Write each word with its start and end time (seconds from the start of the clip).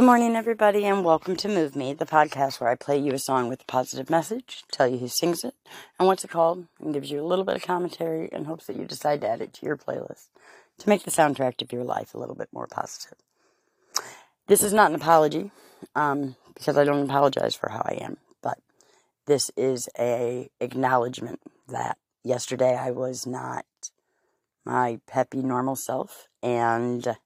Good 0.00 0.06
morning, 0.06 0.34
everybody, 0.34 0.86
and 0.86 1.04
welcome 1.04 1.36
to 1.36 1.46
Move 1.46 1.76
Me, 1.76 1.92
the 1.92 2.06
podcast 2.06 2.58
where 2.58 2.70
I 2.70 2.74
play 2.74 2.96
you 2.96 3.12
a 3.12 3.18
song 3.18 3.50
with 3.50 3.60
a 3.60 3.66
positive 3.66 4.08
message, 4.08 4.64
tell 4.72 4.88
you 4.88 4.96
who 4.96 5.08
sings 5.08 5.44
it, 5.44 5.52
and 5.98 6.08
what's 6.08 6.24
it 6.24 6.30
called, 6.30 6.64
and 6.80 6.94
gives 6.94 7.10
you 7.10 7.20
a 7.20 7.22
little 7.22 7.44
bit 7.44 7.56
of 7.56 7.62
commentary 7.62 8.30
in 8.32 8.46
hopes 8.46 8.64
that 8.64 8.76
you 8.76 8.86
decide 8.86 9.20
to 9.20 9.28
add 9.28 9.42
it 9.42 9.52
to 9.52 9.66
your 9.66 9.76
playlist 9.76 10.28
to 10.78 10.88
make 10.88 11.02
the 11.02 11.10
soundtrack 11.10 11.60
of 11.60 11.70
your 11.70 11.84
life 11.84 12.14
a 12.14 12.18
little 12.18 12.34
bit 12.34 12.48
more 12.50 12.66
positive. 12.66 13.18
This 14.46 14.62
is 14.62 14.72
not 14.72 14.88
an 14.88 14.94
apology, 14.94 15.50
um, 15.94 16.34
because 16.54 16.78
I 16.78 16.84
don't 16.84 17.04
apologize 17.04 17.54
for 17.54 17.68
how 17.68 17.82
I 17.84 17.98
am, 18.00 18.16
but 18.42 18.56
this 19.26 19.50
is 19.54 19.86
a 19.98 20.48
acknowledgement 20.60 21.40
that 21.68 21.98
yesterday 22.24 22.74
I 22.74 22.90
was 22.90 23.26
not 23.26 23.66
my 24.64 24.98
peppy 25.06 25.42
normal 25.42 25.76
self, 25.76 26.26
and 26.42 27.18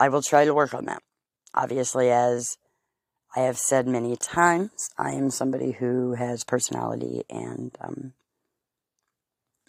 I 0.00 0.08
will 0.08 0.22
try 0.22 0.44
to 0.44 0.52
work 0.52 0.74
on 0.74 0.86
that 0.86 1.04
obviously, 1.54 2.10
as 2.10 2.56
I 3.36 3.40
have 3.40 3.58
said 3.58 3.86
many 3.86 4.16
times, 4.16 4.90
I 4.98 5.12
am 5.12 5.30
somebody 5.30 5.72
who 5.72 6.14
has 6.14 6.44
personality 6.44 7.22
and 7.30 7.76
um, 7.80 8.12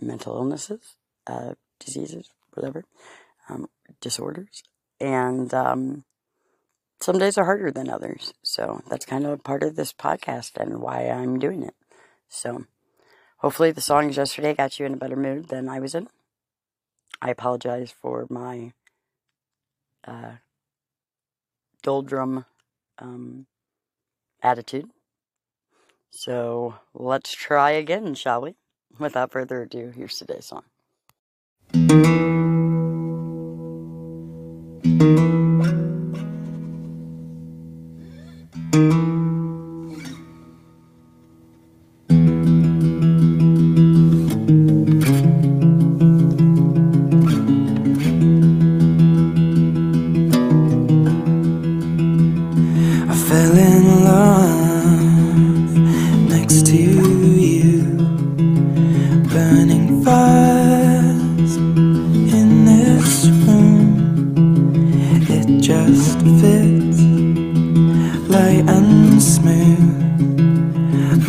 mental 0.01 0.35
illnesses, 0.35 0.95
uh, 1.27 1.53
diseases, 1.79 2.29
whatever, 2.53 2.85
um, 3.49 3.67
disorders. 3.99 4.63
And 4.99 5.53
um, 5.53 6.05
some 6.99 7.19
days 7.19 7.37
are 7.37 7.45
harder 7.45 7.71
than 7.71 7.89
others. 7.89 8.33
So 8.43 8.81
that's 8.89 9.05
kind 9.05 9.25
of 9.25 9.43
part 9.43 9.63
of 9.63 9.75
this 9.75 9.93
podcast 9.93 10.57
and 10.57 10.79
why 10.81 11.09
I'm 11.09 11.39
doing 11.39 11.63
it. 11.63 11.75
So 12.29 12.65
hopefully 13.37 13.71
the 13.71 13.81
songs 13.81 14.17
yesterday 14.17 14.53
got 14.53 14.79
you 14.79 14.85
in 14.85 14.93
a 14.93 14.97
better 14.97 15.15
mood 15.15 15.49
than 15.49 15.69
I 15.69 15.79
was 15.79 15.95
in. 15.95 16.07
I 17.21 17.29
apologize 17.29 17.91
for 17.91 18.25
my 18.29 18.73
uh, 20.05 20.37
doldrum 21.81 22.45
um, 22.99 23.45
attitude. 24.41 24.89
So 26.09 26.75
let's 26.93 27.33
try 27.33 27.71
again, 27.71 28.15
shall 28.15 28.41
we? 28.41 28.55
Without 28.99 29.31
further 29.31 29.61
ado, 29.61 29.91
here's 29.95 30.17
today's 30.17 30.45
song. 30.45 30.63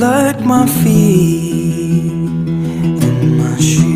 Like 0.03 0.45
my 0.45 0.67
feet 0.67 2.11
in 3.07 3.37
my 3.39 3.57
shoes. 3.59 3.92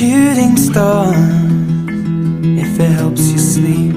Shooting 0.00 0.56
stars 0.56 1.14
if 2.62 2.80
it 2.80 2.90
helps 2.90 3.20
you 3.32 3.38
sleep. 3.38 3.94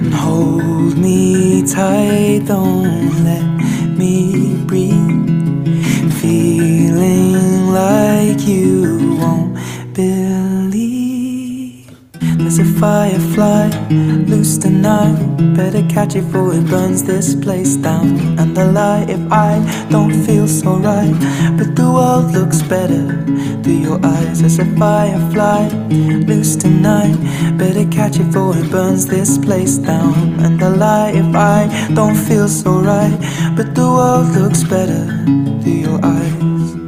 And 0.00 0.12
hold 0.12 0.98
me 0.98 1.62
tight, 1.64 2.42
don't 2.46 3.22
let 3.22 3.46
me 3.96 4.56
breathe. 4.66 5.68
Feeling 6.20 7.68
like 7.72 8.15
firefly 12.86 13.66
loose 14.30 14.56
tonight. 14.58 15.18
Better 15.56 15.82
catch 15.94 16.14
it 16.14 16.24
before 16.26 16.54
it 16.54 16.66
burns 16.72 17.02
this 17.02 17.34
place 17.34 17.74
down. 17.88 18.08
And 18.38 18.56
the 18.56 18.66
light 18.80 19.08
if 19.16 19.24
I 19.48 19.52
don't 19.90 20.14
feel 20.26 20.46
so 20.46 20.70
right. 20.90 21.16
But 21.58 21.70
the 21.80 21.88
world 21.96 22.26
looks 22.38 22.60
better 22.74 23.04
through 23.62 23.80
your 23.88 23.98
eyes. 24.14 24.36
There's 24.40 24.60
a 24.60 24.68
firefly 24.78 25.62
loose 26.30 26.54
tonight. 26.54 27.16
Better 27.62 27.86
catch 27.96 28.16
it 28.20 28.28
before 28.30 28.56
it 28.56 28.70
burns 28.70 29.04
this 29.14 29.36
place 29.46 29.76
down. 29.78 30.14
And 30.44 30.54
the 30.60 30.70
light 30.70 31.14
if 31.22 31.30
I 31.34 31.60
don't 31.98 32.18
feel 32.28 32.48
so 32.48 32.70
right. 32.92 33.18
But 33.56 33.68
the 33.74 33.86
world 33.96 34.28
looks 34.38 34.62
better 34.62 35.02
through 35.60 35.80
your 35.86 35.98
eyes. 36.14 36.85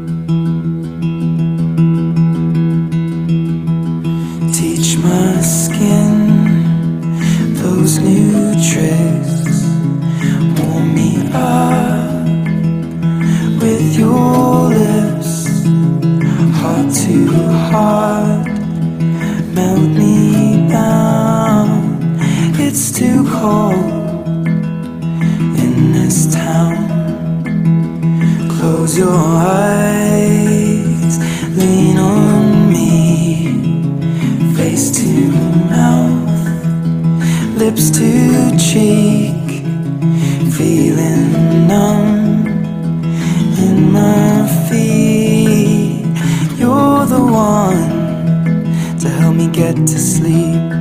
Cheek, 38.73 39.63
feeling 40.53 41.67
numb 41.67 42.47
in 43.65 43.91
my 43.91 44.47
feet. 44.69 46.05
You're 46.59 47.07
the 47.07 47.19
one 47.19 47.89
to 48.99 49.09
help 49.09 49.37
me 49.37 49.49
get 49.49 49.75
to 49.75 49.99
sleep 49.99 50.73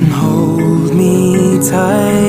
and 0.00 0.12
hold 0.12 0.94
me 0.94 1.58
tight. 1.70 2.25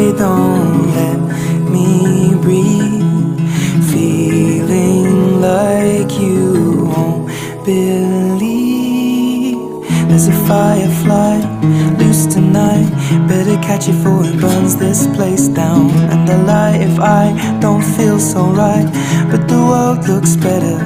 Tonight. 12.37 12.87
Better 13.27 13.57
catch 13.67 13.89
it 13.89 13.97
before 13.97 14.23
it 14.29 14.37
burns 14.39 14.75
this 14.77 15.07
place 15.15 15.47
down. 15.47 15.89
And 16.11 16.21
the 16.29 16.37
light 16.51 16.81
if 16.89 16.95
I 16.99 17.23
don't 17.59 17.85
feel 17.95 18.19
so 18.19 18.41
right. 18.63 18.87
But 19.31 19.41
the 19.51 19.61
world 19.69 19.99
looks 20.11 20.35
better 20.35 20.77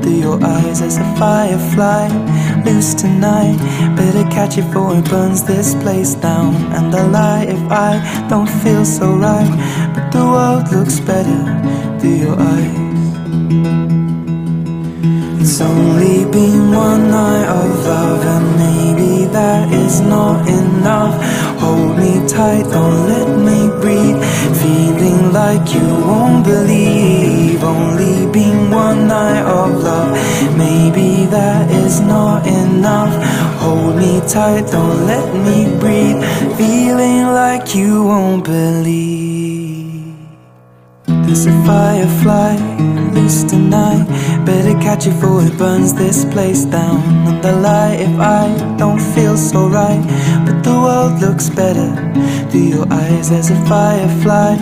through 0.00 0.20
your 0.26 0.38
eyes. 0.56 0.80
as 0.80 0.96
a 1.04 1.06
firefly 1.20 2.04
loose 2.66 2.94
tonight. 2.94 3.58
Better 4.00 4.24
catch 4.36 4.56
it 4.56 4.66
before 4.68 4.96
it 4.98 5.04
burns 5.10 5.42
this 5.44 5.68
place 5.82 6.14
down. 6.28 6.50
And 6.76 6.86
the 6.94 7.04
light 7.18 7.48
if 7.56 7.64
I 7.88 7.92
don't 8.30 8.52
feel 8.62 8.84
so 8.98 9.06
right. 9.26 9.52
But 9.94 10.06
the 10.14 10.24
world 10.34 10.64
looks 10.74 10.98
better 11.10 11.40
through 11.98 12.18
your 12.24 12.36
eyes. 12.52 12.84
It's 15.42 15.60
only 15.60 16.24
been 16.36 16.72
one 16.72 17.02
night 17.10 17.48
of 17.62 17.93
tight, 22.44 22.66
don't 22.70 23.00
let 23.12 23.28
me 23.48 23.58
breathe. 23.82 24.20
Feeling 24.62 25.32
like 25.40 25.66
you 25.76 25.88
won't 26.08 26.44
believe. 26.44 27.62
Only 27.62 28.14
being 28.36 28.70
one 28.70 29.00
night 29.08 29.44
of 29.58 29.70
love, 29.88 30.10
maybe 30.64 31.08
that 31.36 31.70
is 31.70 32.00
not 32.00 32.46
enough. 32.46 33.14
Hold 33.62 33.96
me 33.96 34.12
tight, 34.34 34.64
don't 34.76 35.00
let 35.12 35.28
me 35.46 35.58
breathe. 35.82 36.20
Feeling 36.60 37.22
like 37.40 37.74
you 37.74 37.92
won't 38.10 38.44
believe. 38.44 40.16
There's 41.24 41.46
a 41.46 41.54
firefly 41.68 42.73
loose 43.24 43.44
tonight. 43.44 44.04
Better 44.44 44.74
catch 44.80 45.06
it 45.06 45.14
before 45.14 45.42
it 45.42 45.56
burns 45.56 45.94
this 45.94 46.24
place 46.26 46.64
down. 46.64 47.00
And 47.28 47.42
the 47.42 47.52
light 47.52 48.00
if 48.00 48.14
I 48.20 48.76
don't 48.76 49.00
feel 49.14 49.36
so 49.36 49.68
right. 49.68 50.02
But 50.46 50.62
the 50.62 50.76
world 50.84 51.20
looks 51.20 51.48
better 51.48 51.88
through 52.50 52.68
your 52.74 52.86
eyes. 52.92 53.30
as 53.30 53.50
a 53.50 53.56
firefly 53.66 54.52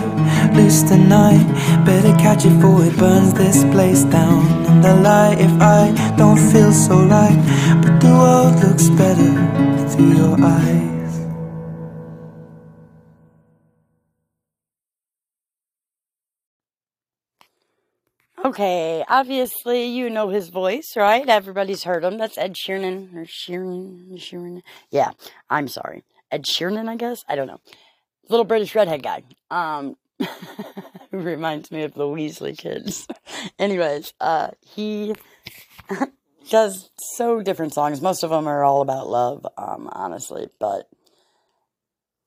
loose 0.55 0.81
tonight. 0.83 1.45
Better 1.85 2.13
catch 2.23 2.45
it 2.45 2.55
before 2.55 2.85
it 2.85 2.97
burns 2.97 3.33
this 3.33 3.63
place 3.75 4.03
down. 4.05 4.41
And 4.67 4.83
the 4.83 4.95
light 5.07 5.37
if 5.39 5.53
I 5.61 5.83
don't 6.17 6.41
feel 6.51 6.71
so 6.71 6.95
right. 7.15 7.39
But 7.81 7.99
the 7.99 8.13
world 8.21 8.55
looks 8.63 8.87
better 9.01 9.31
through 9.89 10.13
your 10.21 10.37
eyes. 10.41 10.92
Okay, 18.45 19.05
obviously 19.07 19.85
you 19.85 20.09
know 20.09 20.27
his 20.27 20.49
voice, 20.49 20.97
right? 20.97 21.27
Everybody's 21.29 21.85
heard 21.85 22.03
him. 22.03 22.17
That's 22.17 22.37
Ed 22.37 22.55
Sheeran 22.55 23.15
or 23.15 23.23
Sheeran, 23.23 24.17
Sheeran. 24.17 24.61
Yeah, 24.91 25.11
I'm 25.49 25.69
sorry, 25.69 26.03
Ed 26.29 26.43
Sheeran. 26.43 26.89
I 26.89 26.97
guess 26.97 27.23
I 27.29 27.35
don't 27.35 27.47
know. 27.47 27.61
Little 28.27 28.43
British 28.43 28.75
redhead 28.75 29.01
guy. 29.01 29.23
Um, 29.49 29.95
reminds 31.11 31.71
me 31.71 31.83
of 31.83 31.93
the 31.93 32.03
Weasley 32.03 32.57
kids. 32.57 33.07
Anyways, 33.59 34.13
uh, 34.19 34.49
he 34.59 35.15
does 36.49 36.89
so 37.15 37.41
different 37.41 37.73
songs. 37.73 38.01
Most 38.01 38.23
of 38.23 38.29
them 38.29 38.47
are 38.47 38.65
all 38.65 38.81
about 38.81 39.07
love, 39.07 39.47
um, 39.57 39.87
honestly, 39.93 40.49
but 40.59 40.89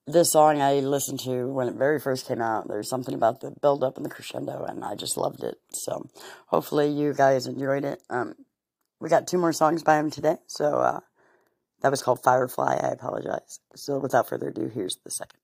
this 0.06 0.30
song 0.30 0.60
I 0.60 0.74
listened 0.74 1.20
to 1.20 1.48
when 1.48 1.68
it 1.68 1.74
very 1.74 1.98
first 1.98 2.28
came 2.28 2.40
out. 2.40 2.68
There's 2.68 2.88
something 2.88 3.14
about 3.14 3.40
the 3.40 3.50
build 3.50 3.82
up 3.82 3.96
and 3.96 4.04
the 4.04 4.10
crescendo, 4.10 4.64
and 4.64 4.84
I 4.84 4.94
just 4.94 5.16
loved 5.16 5.42
it. 5.42 5.56
So 5.70 6.08
hopefully 6.46 6.88
you 6.88 7.12
guys 7.12 7.46
enjoyed 7.46 7.84
it. 7.84 8.02
Um, 8.08 8.34
we 9.00 9.08
got 9.08 9.26
two 9.26 9.38
more 9.38 9.52
songs 9.52 9.82
by 9.82 9.98
him 9.98 10.10
today. 10.10 10.36
So 10.46 10.78
uh, 10.78 11.00
that 11.82 11.90
was 11.90 12.02
called 12.02 12.22
Firefly. 12.22 12.78
I 12.82 12.88
apologize. 12.88 13.60
So 13.74 13.98
without 13.98 14.28
further 14.28 14.48
ado, 14.48 14.70
here's 14.72 14.96
the 15.04 15.10
second. 15.10 15.40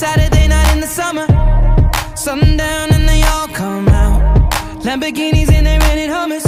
Saturday 0.00 0.48
night 0.48 0.72
in 0.72 0.80
the 0.80 0.86
summer. 0.86 1.26
Sundown 2.16 2.88
and 2.90 3.06
they 3.06 3.22
all 3.24 3.46
come 3.48 3.86
out. 3.88 4.50
Lamborghinis 4.82 5.52
and 5.52 5.66
they 5.66 5.78
rented 5.78 6.08
Hummers. 6.08 6.44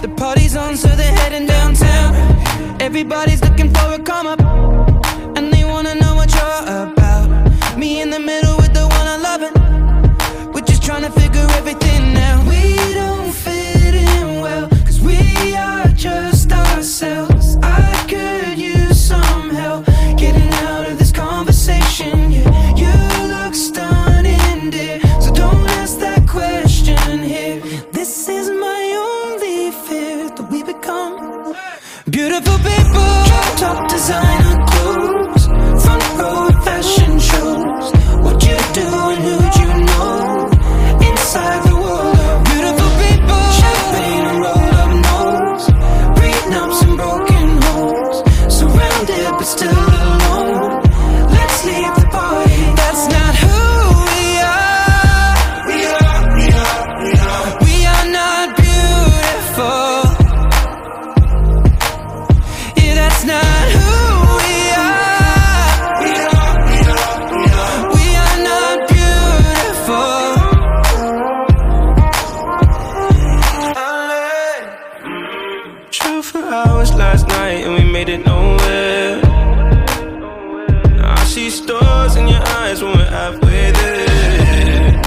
The 0.00 0.08
party's 0.16 0.54
on, 0.54 0.76
so 0.76 0.86
they're 0.86 1.12
heading 1.12 1.44
downtown. 1.44 2.14
Everybody's 2.80 3.42
looking 3.42 3.74
for 3.74 3.94
a 3.94 3.98
come 3.98 4.28
up, 4.28 4.40
and 5.36 5.52
they 5.52 5.64
wanna 5.64 5.96
know 5.96 6.14
what 6.14 6.32
you're 6.32 6.62
about. 6.84 7.76
Me 7.76 8.00
in 8.00 8.10
the 8.10 8.20
middle 8.20 8.57
For 76.22 76.42
hours 76.42 76.92
last 76.94 77.28
night 77.28 77.64
and 77.64 77.74
we 77.74 77.84
made 77.84 78.08
it 78.08 78.26
nowhere. 78.26 79.22
Now 80.96 81.14
I 81.14 81.24
see 81.24 81.48
stars 81.48 82.16
in 82.16 82.26
your 82.26 82.42
eyes 82.58 82.82
when 82.82 82.96
we're 82.96 83.04
halfway 83.04 83.70
there. 83.70 85.00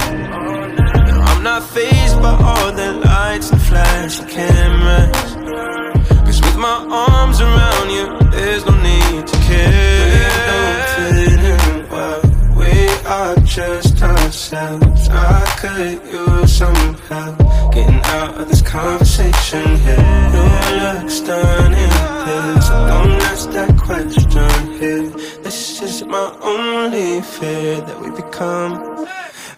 I'm 1.28 1.42
not 1.42 1.64
phased 1.64 2.16
by 2.16 2.32
all 2.32 2.72
the 2.72 2.94
lights 3.04 3.50
and 3.52 3.60
flashing 3.60 4.26
cameras. 4.26 5.34
Cause 6.24 6.40
with 6.40 6.56
my 6.56 6.78
arms 6.90 7.42
around 7.42 7.90
you, 7.90 8.30
there's 8.30 8.64
no 8.64 8.74
need 8.80 9.26
to 9.26 9.36
care. 9.48 10.08
We 10.08 10.20
don't 10.50 10.82
fit 10.96 11.40
in 11.52 11.88
well, 11.90 12.22
we 12.56 12.88
are 13.06 13.36
just 13.44 14.02
ourselves. 14.02 15.08
I 15.10 15.44
could 15.60 16.02
use 16.10 16.56
some 16.56 16.94
help 17.10 17.41
out 18.04 18.40
of 18.40 18.48
this 18.48 18.62
conversation 18.62 19.76
here. 19.76 20.30
Your 20.34 20.94
looks 20.94 21.14
stunning 21.14 21.92
so 22.62 22.74
don't 22.86 23.22
ask 23.30 23.50
that 23.50 23.76
question 23.76 24.72
here. 24.80 25.10
This 25.42 25.82
is 25.82 26.04
my 26.04 26.36
only 26.40 27.20
fear 27.22 27.80
that 27.80 28.00
we 28.00 28.10
become 28.10 28.72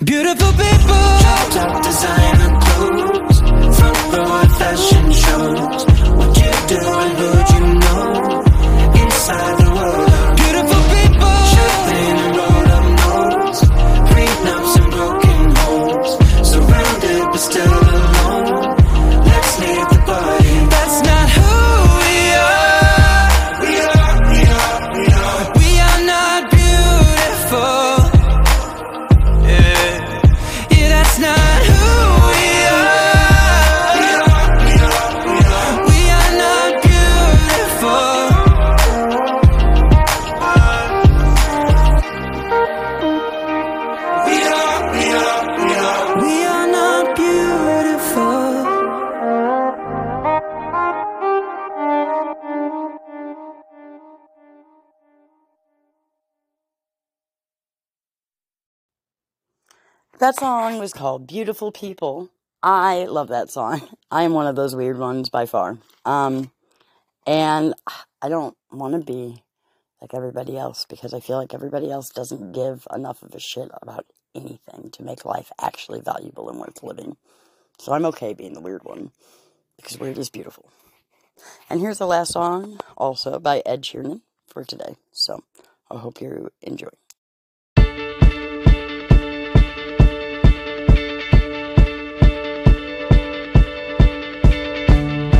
beautiful 0.03 0.53
people. 0.53 1.05
Top 1.57 1.83
designer 1.83 2.53
clothes, 2.65 3.39
front 3.77 4.01
row 4.13 4.45
fashion 4.59 5.13
shows. 5.13 5.85
What 6.19 6.33
you 6.41 6.53
do 6.73 6.81
and 7.03 7.13
who'd 7.19 7.49
you 7.55 7.65
know? 7.85 9.03
Inside 9.03 9.63
That 60.25 60.37
song 60.37 60.78
was 60.78 60.95
called 60.95 61.26
Beautiful 61.26 61.71
People. 61.71 62.31
I 62.62 63.04
love 63.04 63.28
that 63.28 63.50
song. 63.50 63.83
I 64.11 64.23
am 64.23 64.33
one 64.33 64.47
of 64.47 64.57
those 64.57 64.75
weird 64.75 64.99
ones 64.99 65.28
by 65.28 65.45
far. 65.45 65.76
Um, 66.07 66.50
and 67.26 67.75
I 68.23 68.31
don't 68.31 68.57
want 68.73 68.95
to 68.95 69.00
be 69.00 69.43
like 70.00 70.14
everybody 70.14 70.57
else 70.57 70.87
because 70.88 71.12
I 71.12 71.21
feel 71.21 71.37
like 71.37 71.52
everybody 71.52 71.90
else 71.90 72.09
doesn't 72.09 72.52
give 72.52 72.88
enough 72.90 73.23
of 73.23 73.35
a 73.35 73.38
shit 73.38 73.69
about 73.83 74.07
anything 74.35 74.88
to 74.93 75.02
make 75.02 75.26
life 75.26 75.52
actually 75.61 76.00
valuable 76.00 76.49
and 76.49 76.59
worth 76.59 76.83
living. 76.83 77.19
So 77.78 77.93
I'm 77.93 78.07
okay 78.07 78.33
being 78.33 78.54
the 78.54 78.62
weird 78.62 78.83
one 78.83 79.11
because 79.76 80.00
weird 80.00 80.16
is 80.16 80.31
beautiful. 80.31 80.71
And 81.69 81.81
here's 81.81 81.99
the 81.99 82.07
last 82.07 82.33
song, 82.33 82.81
also 82.97 83.38
by 83.38 83.62
Ed 83.66 83.83
Sheeran 83.83 84.23
for 84.47 84.64
today. 84.64 84.97
So 85.12 85.45
I 85.90 85.99
hope 85.99 86.23
you 86.23 86.49
enjoy. 86.62 86.88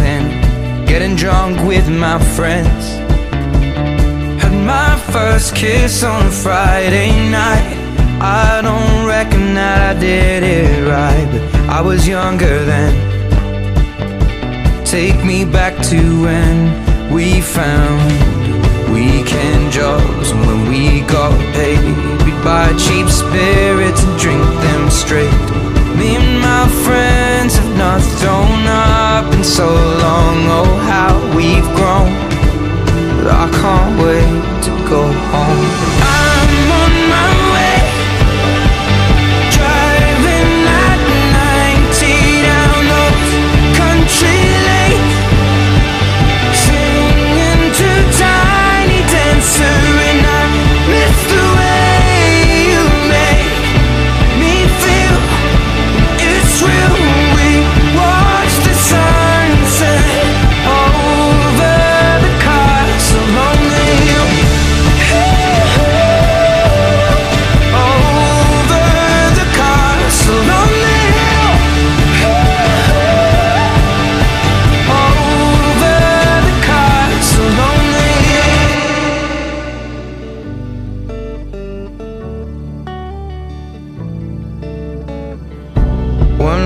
And 0.00 0.88
getting 0.88 1.16
drunk 1.16 1.56
with 1.66 1.88
my 1.88 2.18
friends. 2.36 2.84
Had 4.42 4.54
my 4.66 4.96
first 5.12 5.54
kiss 5.54 6.02
on 6.02 6.26
a 6.26 6.30
Friday 6.30 7.10
night. 7.30 7.76
I 8.20 8.60
don't 8.62 9.06
reckon 9.06 9.54
that 9.54 9.96
I 9.96 9.98
did 9.98 10.42
it 10.42 10.88
right, 10.88 11.26
but 11.32 11.42
I 11.70 11.80
was 11.80 12.06
younger 12.06 12.64
then. 12.64 12.94
Take 14.84 15.24
me 15.24 15.44
back 15.44 15.74
to 15.90 16.00
when 16.22 17.12
we 17.12 17.40
found 17.40 18.10
weekend 18.92 19.72
jobs 19.72 20.30
and 20.32 20.40
when 20.46 20.68
we 20.68 21.00
got 21.02 21.32
paid. 21.54 21.80
We'd 22.24 22.42
buy 22.44 22.68
cheap 22.76 23.08
spirits 23.08 24.02
and 24.02 24.18
drink 24.18 24.42
them 24.66 24.90
straight. 24.90 25.40
Me 25.96 26.16
and 26.16 26.40
my 26.40 26.66
friends 26.84 27.56
have 27.56 27.76
not 27.76 28.00
up 29.58 29.99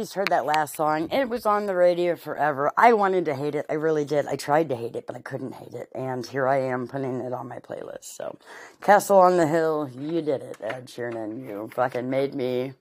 Least 0.00 0.14
heard 0.14 0.28
that 0.28 0.46
last 0.46 0.76
song. 0.76 1.10
It 1.10 1.28
was 1.28 1.44
on 1.44 1.66
the 1.66 1.74
radio 1.74 2.16
forever. 2.16 2.72
I 2.74 2.94
wanted 2.94 3.26
to 3.26 3.34
hate 3.34 3.54
it. 3.54 3.66
I 3.68 3.74
really 3.74 4.06
did. 4.06 4.24
I 4.26 4.34
tried 4.34 4.70
to 4.70 4.74
hate 4.74 4.96
it, 4.96 5.06
but 5.06 5.14
I 5.14 5.20
couldn't 5.20 5.52
hate 5.52 5.74
it. 5.74 5.90
And 5.94 6.24
here 6.24 6.48
I 6.48 6.56
am 6.56 6.88
putting 6.88 7.20
it 7.20 7.34
on 7.34 7.48
my 7.48 7.58
playlist. 7.58 8.04
So, 8.04 8.38
Castle 8.80 9.18
on 9.18 9.36
the 9.36 9.46
Hill, 9.46 9.90
you 9.94 10.22
did 10.22 10.40
it, 10.40 10.56
Ed 10.62 10.86
Sheeran. 10.86 11.46
You 11.46 11.68
fucking 11.74 12.08
made 12.08 12.34
me 12.34 12.72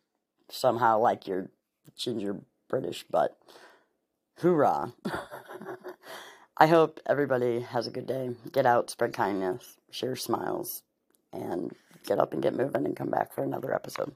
somehow 0.48 1.00
like 1.00 1.28
your 1.28 1.50
ginger 1.98 2.38
British 2.70 3.04
butt. 3.04 3.38
Hoorah. 4.38 4.94
I 6.58 6.68
hope 6.68 7.02
everybody 7.06 7.60
has 7.60 7.86
a 7.86 7.92
good 7.92 8.08
day. 8.08 8.30
Get 8.54 8.66
out, 8.66 8.90
spread 8.90 9.12
kindness, 9.12 9.76
share 9.92 10.16
smiles, 10.16 10.84
and 11.34 11.76
get 12.06 12.18
up 12.18 12.32
and 12.32 12.42
get 12.42 12.56
moving 12.56 12.86
and 12.86 12.96
come 12.96 13.10
back 13.10 13.34
for 13.34 13.44
another 13.44 13.76
episode. 13.76 14.16